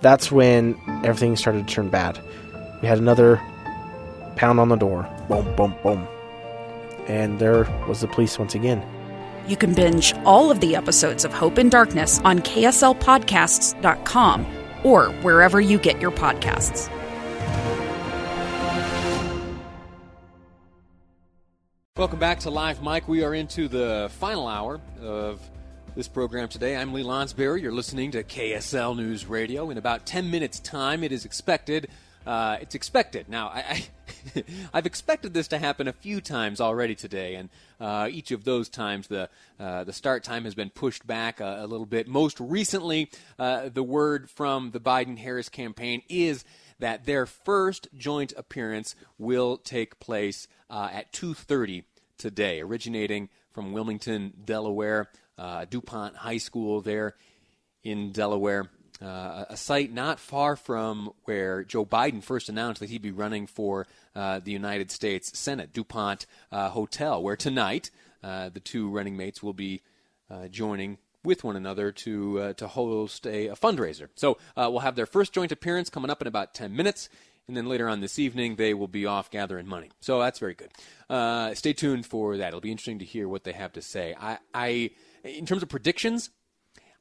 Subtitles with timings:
[0.00, 2.20] That's when everything started to turn bad.
[2.82, 3.40] We had another
[4.36, 5.08] pound on the door.
[5.28, 6.06] Boom, boom, boom.
[7.08, 8.82] And there was the police once again.
[9.48, 14.46] You can binge all of the episodes of Hope in Darkness on KSLPodcasts.com
[14.84, 16.90] or wherever you get your podcasts.
[21.96, 23.08] Welcome back to Live Mic.
[23.08, 25.40] We are into the final hour of
[25.96, 26.76] this program today.
[26.76, 27.62] I'm Lee Lonsberry.
[27.62, 29.70] You're listening to KSL News Radio.
[29.70, 31.88] In about 10 minutes' time, it is expected.
[32.26, 33.30] Uh, it's expected.
[33.30, 33.86] Now, I,
[34.34, 34.44] I
[34.74, 37.48] have expected this to happen a few times already today, and
[37.80, 41.62] uh, each of those times the uh, the start time has been pushed back a,
[41.62, 42.06] a little bit.
[42.06, 46.44] Most recently, uh, the word from the Biden-Harris campaign is
[46.78, 51.84] that their first joint appearance will take place uh, at 2:30
[52.18, 57.14] today, originating from Wilmington, Delaware, DuPont High School there
[57.82, 58.68] in Delaware.
[59.00, 63.46] Uh, a site not far from where Joe Biden first announced that he'd be running
[63.46, 67.90] for uh, the United States Senate, DuPont uh, Hotel, where tonight
[68.22, 69.82] uh, the two running mates will be
[70.30, 74.08] uh, joining with one another to uh, to host a, a fundraiser.
[74.14, 77.10] So we'll have their first joint appearance coming up in about 10 minutes
[77.48, 79.90] and then later on this evening they will be off gathering money.
[80.00, 80.70] So that's very good.
[81.08, 82.48] Uh, stay tuned for that.
[82.48, 84.14] It'll be interesting to hear what they have to say.
[84.18, 84.90] I, I
[85.26, 86.30] in terms of predictions,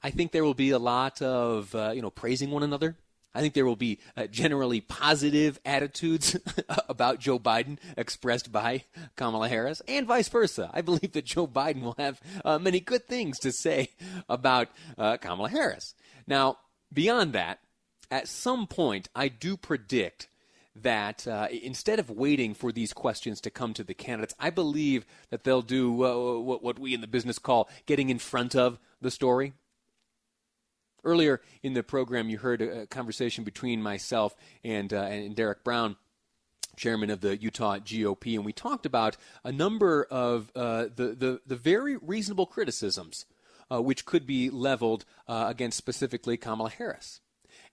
[0.04, 2.98] I think there will be a lot of uh, you know praising one another.
[3.34, 6.38] I think there will be uh, generally positive attitudes
[6.90, 8.86] about Joe Biden expressed by
[9.18, 10.70] Kamala Harris, and vice versa.
[10.74, 13.90] I believe that Joe Biden will have uh, many good things to say
[14.30, 15.96] about uh, Kamala Harris.
[16.26, 16.60] Now,
[16.94, 17.60] beyond that,
[18.10, 20.28] at some point, I do predict
[20.76, 25.06] that uh, instead of waiting for these questions to come to the candidates, I believe
[25.30, 28.80] that they'll do uh, what, what we in the business call getting in front of
[29.02, 29.54] the story.
[31.04, 35.98] Earlier in the program, you heard a, conversation between myself and, uh, and Derek Brown
[36.76, 39.16] chairman of the Utah GOP, and we talked about
[39.46, 43.26] a number of uh, the, the, the very reasonable criticisms
[43.72, 47.22] uh, which could be leveled uh, against specifically Kamala Harris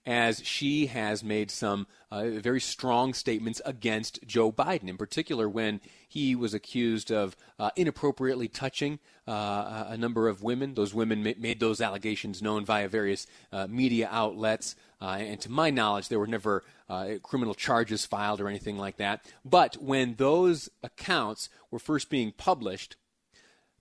[0.05, 5.79] as she has made some uh, very strong statements against Joe Biden, in particular when
[6.07, 10.73] he was accused of uh, inappropriately touching uh, a number of women.
[10.73, 14.75] Those women ma- made those allegations known via various uh, media outlets.
[15.01, 18.97] Uh, and to my knowledge, there were never uh, criminal charges filed or anything like
[18.97, 19.25] that.
[19.43, 22.95] But when those accounts were first being published,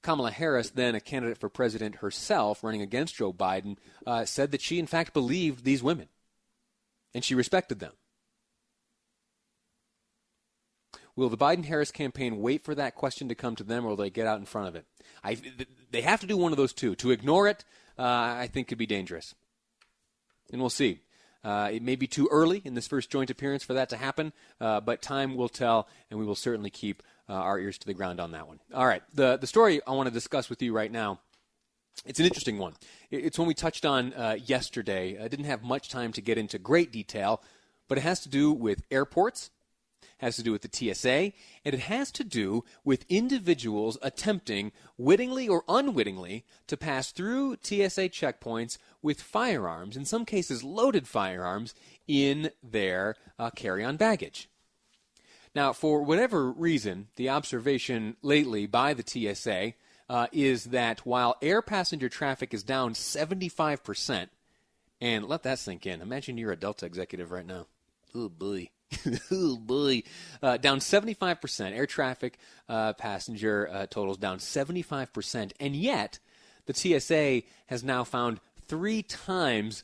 [0.03, 3.77] Kamala Harris, then a candidate for president herself, running against Joe Biden,
[4.07, 6.09] uh, said that she, in fact, believed these women
[7.15, 7.93] and she respected them.
[11.15, 13.97] Will the Biden Harris campaign wait for that question to come to them, or will
[13.97, 14.87] they get out in front of it?
[15.23, 15.37] I,
[15.91, 16.95] they have to do one of those two.
[16.97, 17.65] To ignore it,
[17.99, 19.35] uh, I think, could be dangerous.
[20.51, 21.01] And we'll see.
[21.45, 24.33] Uh, it may be too early in this first joint appearance for that to happen,
[24.61, 27.95] uh, but time will tell, and we will certainly keep uh, our ears to the
[27.95, 28.61] ground on that one.
[28.75, 31.19] All right, the the story I want to discuss with you right now
[32.07, 32.75] it's an interesting one.
[33.11, 35.23] It's one we touched on uh, yesterday.
[35.23, 37.43] I didn't have much time to get into great detail,
[37.89, 39.51] but it has to do with airports,
[40.19, 41.33] has to do with the TSA,
[41.65, 48.09] and it has to do with individuals attempting, wittingly or unwittingly, to pass through TSA
[48.09, 51.75] checkpoints with firearms, in some cases loaded firearms,
[52.09, 54.49] in their uh, carry on baggage.
[55.55, 59.75] Now, for whatever reason, the observation lately by the TSA
[60.09, 64.29] uh, is that while air passenger traffic is down 75%,
[65.03, 66.01] and let that sink in.
[66.01, 67.67] Imagine you're a Delta executive right now.
[68.15, 68.71] Oh, boy.
[69.33, 70.05] oh, boy.
[70.41, 71.73] Uh, down 75%.
[71.73, 72.39] Air traffic
[72.69, 75.53] uh, passenger uh, totals down 75%.
[75.59, 76.21] And yet,
[76.67, 78.39] the TSA has now found
[78.69, 79.83] three times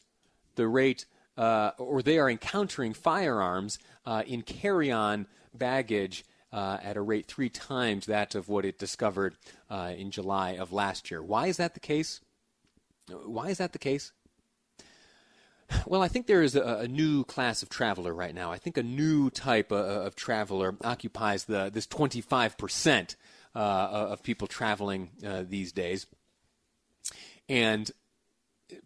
[0.55, 1.05] the rate,
[1.39, 7.27] uh, or they are encountering firearms uh, in carry on baggage uh, at a rate
[7.27, 9.37] three times that of what it discovered
[9.71, 11.23] uh, in July of last year.
[11.23, 12.21] Why is that the case?
[13.09, 14.13] Why is that the case?
[15.87, 18.51] Well, I think there is a, a, new class of traveler right now.
[18.51, 23.17] I think a new type of, of traveler occupies the this 25%
[23.55, 26.07] uh, of people traveling uh, these days.
[27.51, 27.91] And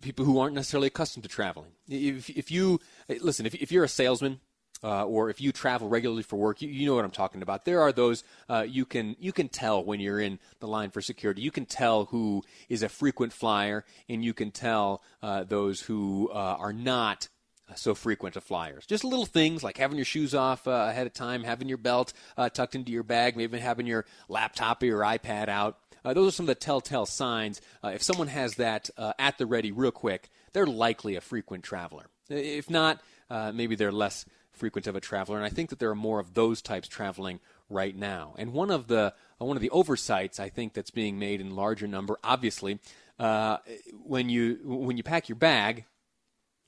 [0.01, 1.73] people who aren't necessarily accustomed to traveling.
[1.89, 2.81] If, if you
[3.21, 4.41] listen, if, if you're a salesman
[4.85, 7.65] uh, or if you travel regularly for work, you, you, know what I'm talking about.
[7.65, 11.01] There are those uh, you can you can tell when you're in the line for
[11.01, 11.43] security.
[11.43, 16.31] You can tell who is a frequent flyer, and you can tell uh, those who
[16.33, 17.29] uh, are not
[17.75, 18.85] so frequent of flyers.
[18.87, 22.13] Just little things like having your shoes off uh, ahead of time, having your belt
[22.37, 25.79] uh, tucked into your bag, maybe having your laptop or your iPad out.
[26.05, 27.61] Uh, those are some of the telltale signs.
[27.83, 31.65] Uh, if someone has that uh, at the ready real quick, they're likely a frequent
[31.65, 32.07] traveler.
[32.29, 33.01] If not,
[33.31, 35.37] uh, maybe they're less frequent of a traveler.
[35.37, 38.35] And I think that there are more of those types traveling right now.
[38.39, 41.87] And one of the one of the oversights I think that's being made in larger
[41.87, 42.79] number, obviously,
[43.19, 45.85] when you when you pack your bag,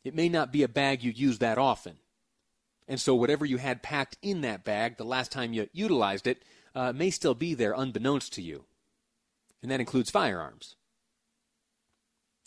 [0.05, 1.97] it may not be a bag you use that often.
[2.87, 6.43] And so, whatever you had packed in that bag the last time you utilized it
[6.75, 8.65] uh, may still be there unbeknownst to you.
[9.65, 10.77] And that includes firearms.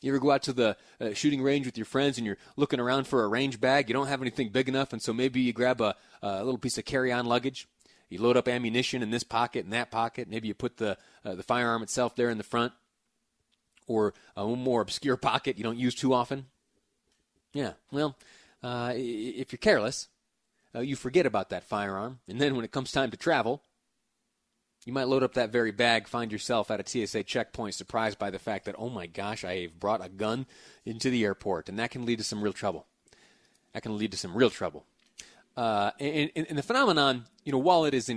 [0.01, 2.79] You ever go out to the uh, shooting range with your friends and you're looking
[2.79, 3.89] around for a range bag?
[3.89, 6.77] You don't have anything big enough, and so maybe you grab a, a little piece
[6.77, 7.67] of carry on luggage.
[8.09, 10.29] You load up ammunition in this pocket and that pocket.
[10.29, 12.71] Maybe you put the, uh, the firearm itself there in the front.
[13.87, 16.45] Or a more obscure pocket you don't use too often.
[17.51, 18.15] Yeah, well,
[18.61, 20.07] uh, if you're careless,
[20.75, 23.63] uh, you forget about that firearm, and then when it comes time to travel,
[24.87, 28.29] you might load up that very bag, find yourself at a TSA checkpoint surprised by
[28.29, 30.45] the fact that, oh my gosh, I have brought a gun
[30.85, 32.85] into the airport, and that can lead to some real trouble.
[33.73, 34.85] That can lead to some real trouble.
[35.57, 38.07] Uh, and, and, and the phenomenon, you know, while it is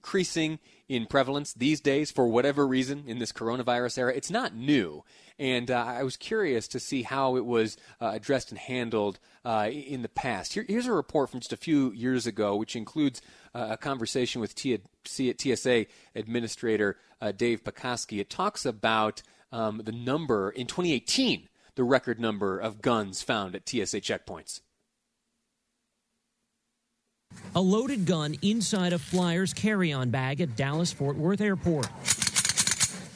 [0.00, 0.58] increasing
[0.88, 5.04] in prevalence these days for whatever reason in this coronavirus era, it's not new.
[5.38, 9.68] And uh, I was curious to see how it was uh, addressed and handled uh,
[9.70, 10.54] in the past.
[10.54, 13.20] Here, here's a report from just a few years ago, which includes
[13.54, 18.18] uh, a conversation with TSA Administrator uh, Dave Pekoske.
[18.18, 19.22] It talks about
[19.52, 24.60] um, the number in 2018, the record number of guns found at TSA checkpoints.
[27.56, 31.88] A loaded gun inside a Flyers carry on bag at Dallas Fort Worth Airport.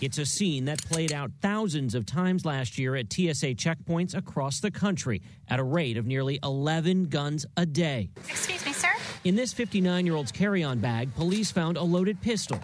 [0.01, 4.59] It's a scene that played out thousands of times last year at TSA checkpoints across
[4.59, 8.11] the country at a rate of nearly 11 guns a day.
[8.29, 8.91] Excuse me, sir?
[9.23, 12.59] In this 59 year old's carry on bag, police found a loaded pistol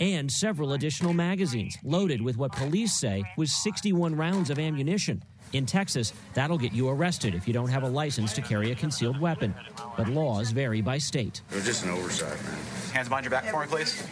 [0.00, 5.22] and several additional magazines loaded with what police say was 61 rounds of ammunition.
[5.54, 8.74] In Texas, that'll get you arrested if you don't have a license to carry a
[8.74, 9.54] concealed weapon.
[9.96, 11.42] But laws vary by state.
[11.50, 12.58] It was just an oversight, man.
[12.92, 14.02] Hands behind your back for me, please.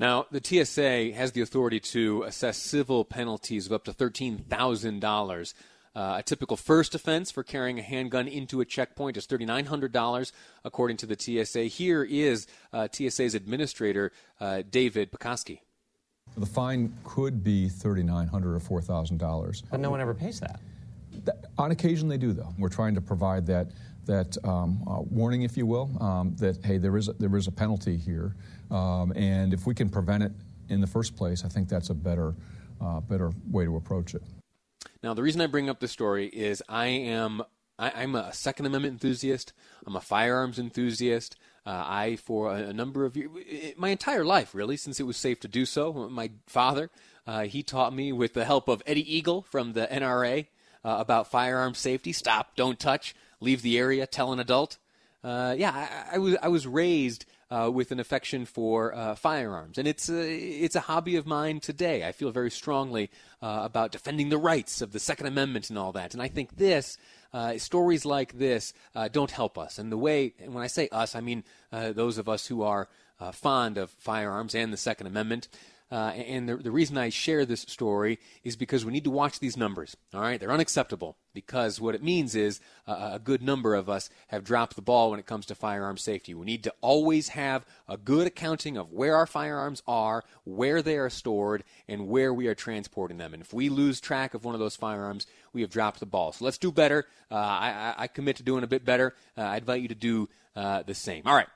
[0.00, 5.54] Now, the TSA has the authority to assess civil penalties of up to $13,000.
[5.94, 10.32] Uh, a typical first offense for carrying a handgun into a checkpoint is $3,900,
[10.64, 11.64] according to the TSA.
[11.64, 14.10] Here is uh, TSA's administrator,
[14.40, 15.60] uh, David Pekoske.
[16.36, 19.62] The fine could be 3,900 or $4,000.
[19.70, 20.60] But no one ever pays that.
[21.58, 22.54] On occasion, they do, though.
[22.58, 23.68] We're trying to provide that
[24.06, 27.46] that um, uh, warning, if you will, um, that hey, there is a, there is
[27.46, 28.34] a penalty here,
[28.70, 30.32] um, and if we can prevent it
[30.68, 32.34] in the first place, I think that's a better
[32.80, 34.22] uh, better way to approach it.
[35.02, 37.42] Now, the reason I bring up this story is I am
[37.78, 39.52] I, am a Second Amendment enthusiast.
[39.86, 41.36] I'm a firearms enthusiast.
[41.66, 43.30] Uh, I, for a, a, number of years,
[43.76, 46.90] my entire life, really, since it was safe to do so, my father,
[47.26, 50.46] uh, he taught me with the help of Eddie Eagle from the NRA
[50.84, 52.12] uh, about firearm safety.
[52.12, 54.78] Stop, don't touch, leave the area, tell an adult.
[55.22, 55.70] Uh, yeah,
[56.10, 60.08] I, I, was I was raised uh, with an affection for uh, firearms, and it's
[60.08, 62.06] a, it's a hobby of mine today.
[62.06, 63.10] I feel very strongly
[63.42, 66.56] uh, about defending the rights of the Second Amendment and all that, and I think
[66.56, 66.96] this.
[67.32, 69.78] Uh, stories like this uh, don't help us.
[69.78, 72.88] And the way, and when I say us, I mean those of us who are
[73.32, 75.46] fond of firearms and the Second Amendment.
[75.90, 79.40] Uh, and the, the reason I share this story is because we need to watch
[79.40, 79.96] these numbers.
[80.14, 84.08] All right, they're unacceptable because what it means is uh, a good number of us
[84.28, 86.32] have dropped the ball when it comes to firearm safety.
[86.32, 90.96] We need to always have a good accounting of where our firearms are, where they
[90.96, 93.34] are stored, and where we are transporting them.
[93.34, 96.32] And if we lose track of one of those firearms, we have dropped the ball.
[96.32, 97.06] So let's do better.
[97.30, 99.14] Uh, I, I, commit to doing a bit better.
[99.36, 101.22] Uh, I invite you to do uh, the same.
[101.26, 101.48] All right,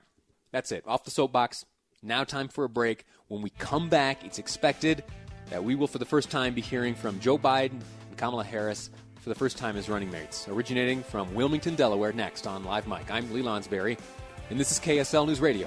[0.50, 0.85] that's it.
[0.87, 1.64] Off the soapbox.
[2.07, 3.07] Now, time for a break.
[3.29, 5.03] When we come back, it's expected
[5.49, 8.91] that we will, for the first time, be hearing from Joe Biden and Kamala Harris
[9.21, 13.11] for the first time as running mates, originating from Wilmington, Delaware, next on Live Mic.
[13.11, 13.99] I'm Lee Lonsberry,
[14.51, 15.67] and this is KSL News Radio.